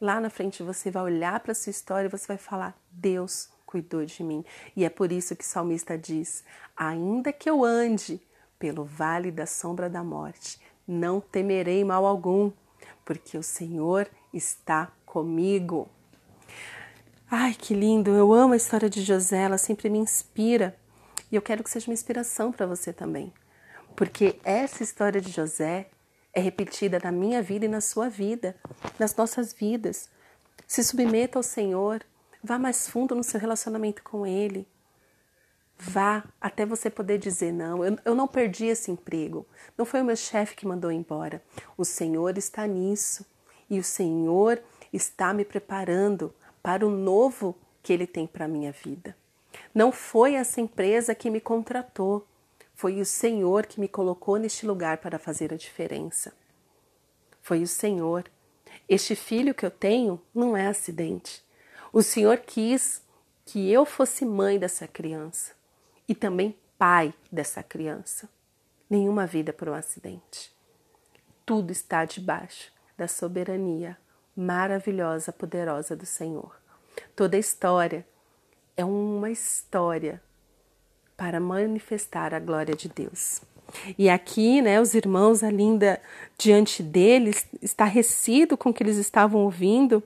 Lá 0.00 0.18
na 0.20 0.30
frente 0.30 0.62
você 0.62 0.90
vai 0.90 1.02
olhar 1.02 1.38
para 1.40 1.54
sua 1.54 1.70
história 1.70 2.06
e 2.06 2.10
você 2.10 2.26
vai 2.26 2.38
falar: 2.38 2.74
Deus 2.90 3.50
cuidou 3.66 4.04
de 4.04 4.24
mim. 4.24 4.44
E 4.74 4.84
é 4.84 4.88
por 4.88 5.12
isso 5.12 5.36
que 5.36 5.44
o 5.44 5.46
salmista 5.46 5.98
diz: 5.98 6.42
Ainda 6.76 7.32
que 7.32 7.50
eu 7.50 7.64
ande 7.64 8.20
pelo 8.58 8.84
vale 8.84 9.30
da 9.30 9.46
sombra 9.46 9.90
da 9.90 10.02
morte, 10.02 10.60
não 10.86 11.20
temerei 11.20 11.84
mal 11.84 12.06
algum, 12.06 12.50
porque 13.04 13.36
o 13.36 13.42
Senhor 13.42 14.08
está 14.32 14.90
comigo. 15.04 15.88
Ai, 17.30 17.54
que 17.54 17.74
lindo! 17.74 18.10
Eu 18.10 18.32
amo 18.32 18.54
a 18.54 18.56
história 18.56 18.90
de 18.90 19.02
José, 19.02 19.42
ela 19.42 19.58
sempre 19.58 19.88
me 19.88 19.98
inspira. 19.98 20.76
E 21.30 21.36
eu 21.36 21.42
quero 21.42 21.62
que 21.62 21.70
seja 21.70 21.88
uma 21.88 21.94
inspiração 21.94 22.50
para 22.50 22.66
você 22.66 22.92
também. 22.92 23.32
Porque 23.94 24.40
essa 24.42 24.82
história 24.82 25.20
de 25.20 25.30
José 25.30 25.88
é 26.32 26.40
repetida 26.40 27.00
na 27.02 27.10
minha 27.10 27.42
vida 27.42 27.64
e 27.64 27.68
na 27.68 27.80
sua 27.80 28.08
vida, 28.08 28.56
nas 28.98 29.14
nossas 29.14 29.52
vidas. 29.52 30.08
Se 30.66 30.84
submeta 30.84 31.38
ao 31.38 31.42
Senhor, 31.42 32.02
vá 32.42 32.58
mais 32.58 32.88
fundo 32.88 33.14
no 33.14 33.24
seu 33.24 33.40
relacionamento 33.40 34.02
com 34.02 34.26
Ele. 34.26 34.66
Vá 35.76 36.24
até 36.40 36.66
você 36.66 36.90
poder 36.90 37.18
dizer: 37.18 37.52
não, 37.52 37.84
eu, 37.84 37.98
eu 38.04 38.14
não 38.14 38.28
perdi 38.28 38.66
esse 38.66 38.90
emprego. 38.90 39.46
Não 39.76 39.84
foi 39.84 40.02
o 40.02 40.04
meu 40.04 40.16
chefe 40.16 40.54
que 40.54 40.66
mandou 40.66 40.92
embora. 40.92 41.42
O 41.76 41.84
Senhor 41.84 42.36
está 42.36 42.66
nisso. 42.66 43.26
E 43.68 43.78
o 43.78 43.84
Senhor 43.84 44.60
está 44.92 45.32
me 45.32 45.44
preparando 45.44 46.34
para 46.62 46.86
o 46.86 46.90
novo 46.90 47.56
que 47.82 47.92
Ele 47.92 48.06
tem 48.06 48.26
para 48.26 48.44
a 48.44 48.48
minha 48.48 48.72
vida. 48.72 49.16
Não 49.74 49.90
foi 49.92 50.34
essa 50.34 50.60
empresa 50.60 51.14
que 51.14 51.30
me 51.30 51.40
contratou, 51.40 52.26
foi 52.80 52.98
o 52.98 53.04
Senhor 53.04 53.66
que 53.66 53.78
me 53.78 53.86
colocou 53.86 54.38
neste 54.38 54.64
lugar 54.64 54.96
para 54.96 55.18
fazer 55.18 55.52
a 55.52 55.56
diferença. 55.58 56.32
Foi 57.42 57.62
o 57.62 57.66
Senhor. 57.66 58.24
Este 58.88 59.14
filho 59.14 59.54
que 59.54 59.66
eu 59.66 59.70
tenho 59.70 60.18
não 60.34 60.56
é 60.56 60.66
acidente. 60.66 61.44
O 61.92 62.02
Senhor 62.02 62.38
quis 62.38 63.02
que 63.44 63.70
eu 63.70 63.84
fosse 63.84 64.24
mãe 64.24 64.58
dessa 64.58 64.88
criança 64.88 65.52
e 66.08 66.14
também 66.14 66.58
pai 66.78 67.12
dessa 67.30 67.62
criança. 67.62 68.30
Nenhuma 68.88 69.26
vida 69.26 69.52
por 69.52 69.68
um 69.68 69.74
acidente. 69.74 70.50
Tudo 71.44 71.72
está 71.72 72.06
debaixo 72.06 72.72
da 72.96 73.06
soberania 73.06 73.98
maravilhosa, 74.34 75.30
poderosa 75.34 75.94
do 75.94 76.06
Senhor. 76.06 76.58
Toda 77.14 77.36
história 77.36 78.06
é 78.74 78.86
uma 78.86 79.30
história 79.30 80.22
para 81.20 81.38
manifestar 81.38 82.32
a 82.32 82.40
glória 82.40 82.74
de 82.74 82.88
Deus. 82.88 83.42
E 83.98 84.08
aqui, 84.08 84.62
né, 84.62 84.80
os 84.80 84.94
irmãos, 84.94 85.42
a 85.44 85.50
linda 85.50 86.00
diante 86.38 86.82
deles, 86.82 87.46
estarrecido 87.60 88.56
com 88.56 88.70
o 88.70 88.72
que 88.72 88.82
eles 88.82 88.96
estavam 88.96 89.42
ouvindo. 89.42 90.02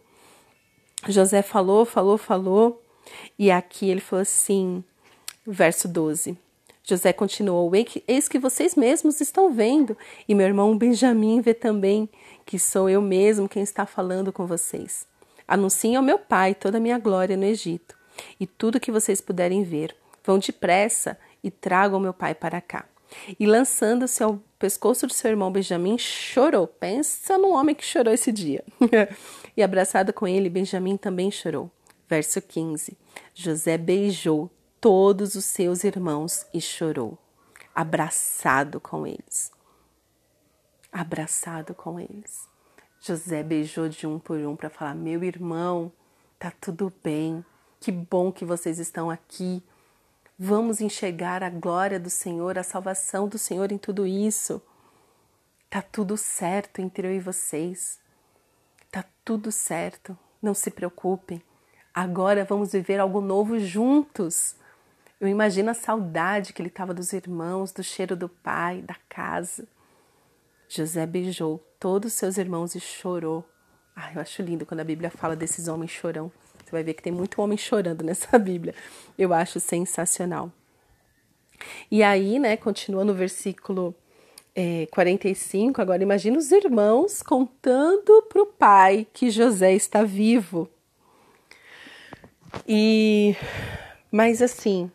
José 1.07 1.41
falou, 1.41 1.85
falou, 1.85 2.19
falou, 2.19 2.83
e 3.39 3.49
aqui 3.49 3.89
ele 3.89 4.01
falou 4.01 4.23
assim, 4.23 4.83
verso 5.47 5.87
12. 5.87 6.37
José 6.83 7.13
continuou: 7.13 7.71
Eis 8.09 8.29
que 8.29 8.41
vocês 8.41 8.75
mesmos 8.75 9.21
estão 9.21 9.53
vendo, 9.53 9.97
e 10.29 10.35
meu 10.35 10.49
irmão 10.49 10.77
Benjamim 10.77 11.41
vê 11.41 11.55
também 11.55 12.09
que 12.45 12.59
sou 12.59 12.91
eu 12.91 13.01
mesmo 13.01 13.49
quem 13.49 13.63
está 13.63 13.87
falando 13.87 14.33
com 14.33 14.47
vocês. 14.47 15.07
Anunciem 15.47 15.95
ao 15.95 16.03
meu 16.03 16.19
pai 16.19 16.57
toda 16.57 16.79
a 16.79 16.81
minha 16.81 16.99
glória 16.99 17.37
no 17.37 17.45
Egito, 17.45 17.97
e 18.41 18.49
tudo 18.49 18.81
que 18.81 18.91
vocês 18.91 19.21
puderem 19.21 19.63
ver. 19.63 19.95
Vão 20.25 20.39
depressa 20.39 21.19
e 21.43 21.51
tragam 21.51 22.01
meu 22.01 22.15
pai 22.15 22.35
para 22.35 22.61
cá. 22.61 22.87
E 23.39 23.47
lançando-se 23.47 24.23
ao 24.23 24.41
pescoço 24.59 25.07
do 25.07 25.13
seu 25.13 25.31
irmão 25.31 25.53
Benjamim, 25.53 25.99
chorou. 25.99 26.67
Pensa 26.67 27.37
no 27.39 27.51
homem 27.51 27.75
que 27.75 27.85
chorou 27.85 28.13
esse 28.13 28.33
dia. 28.33 28.65
e 29.57 29.63
abraçado 29.63 30.13
com 30.13 30.27
ele, 30.27 30.49
Benjamim 30.49 30.97
também 30.97 31.31
chorou. 31.31 31.71
Verso 32.09 32.41
15: 32.41 32.97
José 33.35 33.79
beijou 33.79 34.51
todos 34.81 35.35
os 35.35 35.45
seus 35.45 35.85
irmãos 35.85 36.47
e 36.53 36.61
chorou, 36.61 37.19
abraçado 37.75 38.81
com 38.81 39.07
eles. 39.07 39.53
Abraçado 40.93 41.75
com 41.75 41.99
eles. 41.99 42.49
José 43.01 43.43
beijou 43.43 43.89
de 43.89 44.07
um 44.07 44.19
por 44.19 44.39
um 44.39 44.57
para 44.57 44.71
falar: 44.71 44.95
Meu 44.95 45.23
irmão, 45.25 45.93
tá 46.39 46.53
tudo 46.61 46.93
bem, 47.03 47.45
que 47.81 47.93
bom 47.93 48.33
que 48.33 48.45
vocês 48.45 48.79
estão 48.79 49.11
aqui. 49.11 49.63
Vamos 50.39 50.81
enxergar 50.81 51.45
a 51.45 51.49
glória 51.49 52.01
do 52.01 52.11
Senhor, 52.11 52.59
a 52.59 52.65
salvação 52.65 53.29
do 53.29 53.39
Senhor 53.39 53.71
em 53.71 53.79
tudo 53.79 54.05
isso. 54.05 54.61
Tá 55.71 55.81
tudo 55.81 56.17
certo 56.17 56.81
entre 56.81 57.07
eu 57.07 57.13
e 57.13 57.21
vocês. 57.21 58.01
Tá 58.91 59.05
tudo 59.25 59.53
certo. 59.53 60.19
Não 60.43 60.53
se 60.53 60.73
preocupem. 60.73 61.41
Agora 61.95 62.45
vamos 62.45 62.73
viver 62.73 62.99
algo 62.99 63.21
novo 63.21 63.61
juntos. 63.61 64.57
Eu 65.21 65.29
imagino 65.29 65.71
a 65.71 65.75
saudade 65.75 66.53
que 66.53 66.61
ele 66.61 66.69
estava 66.69 66.93
dos 66.93 67.13
irmãos, 67.13 67.71
do 67.71 67.85
cheiro 67.85 68.17
do 68.17 68.29
pai, 68.29 68.83
da 68.83 68.97
casa. 69.09 69.69
José 70.69 71.07
beijou 71.07 71.59
todos 71.79 72.13
os 72.13 72.19
seus 72.19 72.39
irmãos 72.39 72.75
e 72.75 72.81
chorou. 72.81 73.49
Ah, 73.95 74.13
eu 74.13 74.21
acho 74.21 74.43
lindo 74.43 74.67
quando 74.67 74.81
a 74.81 74.85
Bíblia 74.85 75.13
fala 75.13 75.37
desses 75.37 75.69
homens 75.69 75.93
chorão. 75.93 76.33
Você 76.65 76.71
vai 76.71 76.83
ver 76.83 76.95
que 76.95 77.03
tem 77.03 77.13
muito 77.13 77.41
homem 77.43 77.59
chorando 77.59 78.03
nessa 78.05 78.39
Bíblia. 78.39 78.75
Eu 79.19 79.33
acho 79.33 79.61
sensacional. 79.61 80.51
E 81.91 82.03
aí, 82.03 82.39
né, 82.39 82.57
continua 82.57 83.05
no 83.05 83.15
versículo 83.15 83.95
é, 84.55 84.87
45. 84.91 85.81
Agora, 85.81 86.03
imagina 86.03 86.39
os 86.39 86.51
irmãos 86.53 87.23
contando 87.23 88.23
para 88.29 88.43
o 88.43 88.47
pai 88.47 89.07
que 89.13 89.31
José 89.31 89.75
está 89.75 90.03
vivo. 90.03 90.69
E, 92.67 93.35
mas 94.11 94.41
assim, 94.41 94.91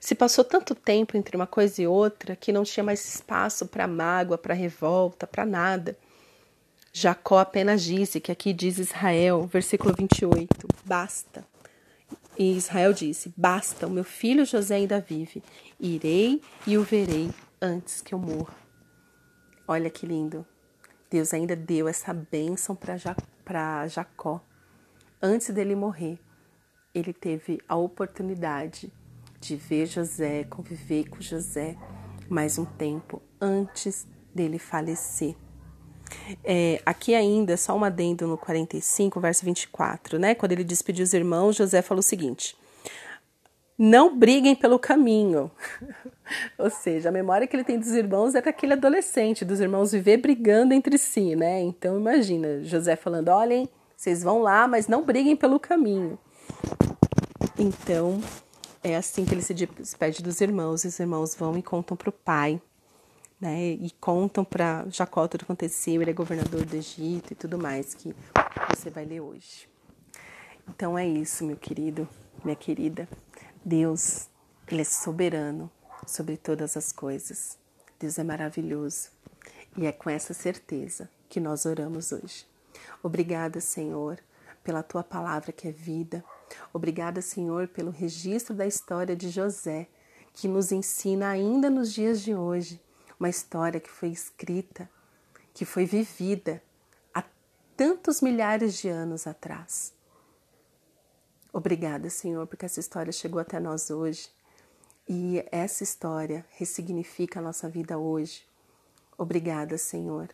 se 0.00 0.14
passou 0.14 0.44
tanto 0.44 0.74
tempo 0.74 1.16
entre 1.16 1.36
uma 1.36 1.46
coisa 1.46 1.82
e 1.82 1.86
outra 1.86 2.34
que 2.34 2.52
não 2.52 2.64
tinha 2.64 2.82
mais 2.82 3.06
espaço 3.06 3.66
para 3.66 3.86
mágoa, 3.86 4.38
para 4.38 4.54
revolta, 4.54 5.26
para 5.26 5.46
nada. 5.46 5.96
Jacó 6.92 7.38
apenas 7.38 7.82
disse, 7.82 8.20
que 8.20 8.32
aqui 8.32 8.52
diz 8.52 8.78
Israel, 8.78 9.46
versículo 9.46 9.94
28, 9.96 10.66
basta. 10.84 11.44
E 12.38 12.56
Israel 12.56 12.92
disse: 12.92 13.32
Basta, 13.36 13.86
o 13.86 13.90
meu 13.90 14.04
filho 14.04 14.46
José 14.46 14.76
ainda 14.76 15.00
vive. 15.00 15.42
Irei 15.78 16.40
e 16.66 16.78
o 16.78 16.84
verei 16.84 17.30
antes 17.60 18.00
que 18.00 18.14
eu 18.14 18.18
morra. 18.18 18.54
Olha 19.66 19.90
que 19.90 20.06
lindo. 20.06 20.46
Deus 21.10 21.34
ainda 21.34 21.56
deu 21.56 21.88
essa 21.88 22.14
bênção 22.14 22.76
para 23.44 23.88
Jacó. 23.88 24.40
Antes 25.20 25.50
dele 25.50 25.74
morrer, 25.74 26.18
ele 26.94 27.12
teve 27.12 27.58
a 27.68 27.76
oportunidade 27.76 28.92
de 29.40 29.56
ver 29.56 29.86
José, 29.86 30.44
conviver 30.44 31.08
com 31.08 31.20
José 31.20 31.76
mais 32.28 32.58
um 32.58 32.64
tempo 32.64 33.20
antes 33.40 34.06
dele 34.32 34.58
falecer. 34.58 35.34
É, 36.44 36.80
aqui 36.84 37.14
ainda, 37.14 37.56
só 37.56 37.76
um 37.76 37.84
adendo 37.84 38.26
no 38.26 38.36
45, 38.36 39.20
verso 39.20 39.44
24, 39.44 40.18
né? 40.18 40.34
Quando 40.34 40.52
ele 40.52 40.64
despediu 40.64 41.04
os 41.04 41.12
irmãos, 41.12 41.56
José 41.56 41.82
falou 41.82 42.00
o 42.00 42.02
seguinte: 42.02 42.56
Não 43.78 44.16
briguem 44.16 44.54
pelo 44.54 44.78
caminho. 44.78 45.50
Ou 46.58 46.68
seja, 46.70 47.08
a 47.08 47.12
memória 47.12 47.46
que 47.46 47.56
ele 47.56 47.64
tem 47.64 47.78
dos 47.78 47.88
irmãos 47.88 48.34
é 48.34 48.42
daquele 48.42 48.74
adolescente, 48.74 49.44
dos 49.44 49.60
irmãos 49.60 49.92
viver 49.92 50.18
brigando 50.18 50.74
entre 50.74 50.98
si, 50.98 51.34
né? 51.34 51.60
Então 51.60 51.98
imagina, 51.98 52.62
José 52.62 52.96
falando: 52.96 53.28
olhem, 53.28 53.68
vocês 53.96 54.22
vão 54.22 54.40
lá, 54.40 54.68
mas 54.68 54.88
não 54.88 55.04
briguem 55.04 55.36
pelo 55.36 55.58
caminho. 55.58 56.18
Então, 57.58 58.20
é 58.84 58.96
assim 58.96 59.24
que 59.24 59.34
ele 59.34 59.42
se 59.42 59.54
despede 59.54 60.22
dos 60.22 60.40
irmãos, 60.40 60.84
os 60.84 61.00
irmãos 61.00 61.34
vão 61.34 61.56
e 61.56 61.62
contam 61.62 61.96
para 61.96 62.10
o 62.10 62.12
pai 62.12 62.60
né? 63.40 63.70
E 63.70 63.90
contam 64.00 64.44
para 64.44 64.84
Jacó 64.88 65.26
tudo 65.28 65.40
que 65.40 65.44
aconteceu, 65.44 66.02
ele 66.02 66.10
é 66.10 66.14
governador 66.14 66.64
do 66.64 66.76
Egito 66.76 67.32
e 67.32 67.36
tudo 67.36 67.58
mais 67.58 67.94
que 67.94 68.14
você 68.74 68.90
vai 68.90 69.04
ler 69.04 69.20
hoje. 69.20 69.68
Então 70.68 70.98
é 70.98 71.06
isso, 71.06 71.44
meu 71.44 71.56
querido, 71.56 72.08
minha 72.44 72.56
querida. 72.56 73.08
Deus, 73.64 74.28
ele 74.66 74.82
é 74.82 74.84
soberano 74.84 75.70
sobre 76.06 76.36
todas 76.36 76.76
as 76.76 76.92
coisas. 76.92 77.58
Deus 77.98 78.18
é 78.18 78.24
maravilhoso. 78.24 79.10
E 79.76 79.86
é 79.86 79.92
com 79.92 80.10
essa 80.10 80.34
certeza 80.34 81.08
que 81.28 81.40
nós 81.40 81.64
oramos 81.64 82.12
hoje. 82.12 82.46
Obrigada, 83.02 83.60
Senhor, 83.60 84.18
pela 84.64 84.82
tua 84.82 85.04
palavra 85.04 85.52
que 85.52 85.68
é 85.68 85.72
vida. 85.72 86.24
Obrigada, 86.72 87.22
Senhor, 87.22 87.68
pelo 87.68 87.90
registro 87.90 88.54
da 88.54 88.66
história 88.66 89.14
de 89.14 89.30
José, 89.30 89.86
que 90.32 90.48
nos 90.48 90.72
ensina 90.72 91.28
ainda 91.28 91.70
nos 91.70 91.92
dias 91.92 92.20
de 92.20 92.34
hoje 92.34 92.80
uma 93.18 93.28
história 93.28 93.80
que 93.80 93.90
foi 93.90 94.10
escrita, 94.10 94.88
que 95.52 95.64
foi 95.64 95.84
vivida 95.84 96.62
há 97.12 97.24
tantos 97.76 98.20
milhares 98.20 98.74
de 98.74 98.88
anos 98.88 99.26
atrás. 99.26 99.92
Obrigada, 101.52 102.08
Senhor, 102.10 102.46
porque 102.46 102.66
essa 102.66 102.80
história 102.80 103.12
chegou 103.12 103.40
até 103.40 103.58
nós 103.58 103.90
hoje 103.90 104.28
e 105.08 105.44
essa 105.50 105.82
história 105.82 106.44
ressignifica 106.50 107.40
a 107.40 107.42
nossa 107.42 107.68
vida 107.68 107.98
hoje. 107.98 108.46
Obrigada, 109.16 109.78
Senhor, 109.78 110.28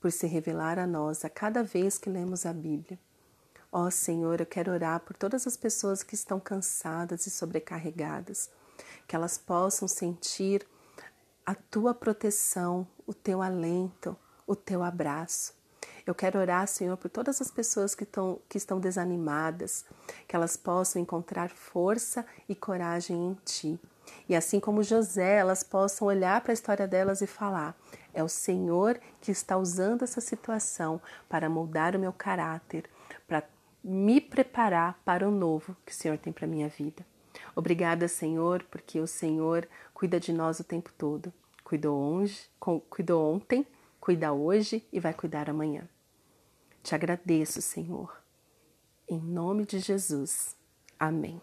por 0.00 0.10
se 0.12 0.26
revelar 0.26 0.78
a 0.78 0.86
nós 0.86 1.24
a 1.24 1.28
cada 1.28 1.62
vez 1.62 1.98
que 1.98 2.08
lemos 2.08 2.46
a 2.46 2.52
Bíblia. 2.52 2.98
Ó 3.72 3.84
oh, 3.84 3.90
Senhor, 3.90 4.40
eu 4.40 4.46
quero 4.46 4.72
orar 4.72 5.00
por 5.00 5.16
todas 5.16 5.46
as 5.46 5.56
pessoas 5.56 6.02
que 6.02 6.14
estão 6.14 6.40
cansadas 6.40 7.26
e 7.26 7.30
sobrecarregadas, 7.30 8.50
que 9.06 9.14
elas 9.14 9.36
possam 9.36 9.86
sentir 9.86 10.66
a 11.50 11.54
tua 11.68 11.92
proteção, 11.92 12.86
o 13.04 13.12
teu 13.12 13.42
alento, 13.42 14.16
o 14.46 14.54
teu 14.54 14.84
abraço. 14.84 15.52
Eu 16.06 16.14
quero 16.14 16.38
orar, 16.38 16.64
Senhor, 16.68 16.96
por 16.96 17.10
todas 17.10 17.40
as 17.40 17.50
pessoas 17.50 17.92
que, 17.92 18.04
estão, 18.04 18.38
que 18.48 18.56
estão 18.56 18.78
desanimadas, 18.78 19.84
que 20.28 20.36
elas 20.36 20.56
possam 20.56 21.02
encontrar 21.02 21.50
força 21.50 22.24
e 22.48 22.54
coragem 22.54 23.16
em 23.16 23.34
Ti. 23.44 23.80
E 24.28 24.36
assim 24.36 24.60
como 24.60 24.84
José, 24.84 25.38
elas 25.38 25.64
possam 25.64 26.06
olhar 26.06 26.40
para 26.40 26.52
a 26.52 26.54
história 26.54 26.86
delas 26.86 27.20
e 27.20 27.26
falar: 27.26 27.76
é 28.14 28.22
o 28.22 28.28
Senhor 28.28 29.00
que 29.20 29.32
está 29.32 29.56
usando 29.56 30.04
essa 30.04 30.20
situação 30.20 31.02
para 31.28 31.50
moldar 31.50 31.96
o 31.96 31.98
meu 31.98 32.12
caráter, 32.12 32.88
para 33.26 33.42
me 33.82 34.20
preparar 34.20 35.00
para 35.04 35.28
o 35.28 35.32
novo 35.32 35.76
que 35.84 35.90
o 35.90 35.96
Senhor 35.96 36.16
tem 36.16 36.32
para 36.32 36.44
a 36.44 36.48
minha 36.48 36.68
vida. 36.68 37.04
Obrigada, 37.56 38.06
Senhor, 38.06 38.64
porque 38.70 39.00
o 39.00 39.06
Senhor 39.08 39.68
cuida 39.92 40.20
de 40.20 40.32
nós 40.32 40.60
o 40.60 40.64
tempo 40.64 40.92
todo. 40.96 41.32
Cuidou, 41.70 42.24
cuidou 42.90 43.32
ontem, 43.32 43.64
cuida 44.00 44.32
hoje 44.32 44.84
e 44.92 44.98
vai 44.98 45.14
cuidar 45.14 45.48
amanhã. 45.48 45.88
Te 46.82 46.96
agradeço, 46.96 47.62
Senhor. 47.62 48.20
Em 49.08 49.20
nome 49.20 49.64
de 49.64 49.78
Jesus. 49.78 50.56
Amém. 50.98 51.40